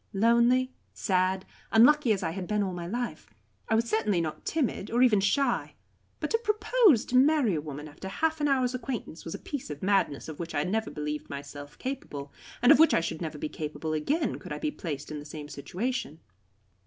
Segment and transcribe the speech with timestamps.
[0.13, 3.29] Lonely, sad, unlucky as I had been all my life,
[3.69, 5.75] I was certainly not timid, nor even shy.
[6.19, 9.69] But to propose to marry a woman after half an hour's acquaintance was a piece
[9.69, 12.33] of madness of which I never believed myself capable,
[12.63, 15.23] and of which I should never be capable again, could I be placed in the
[15.23, 16.19] same situation.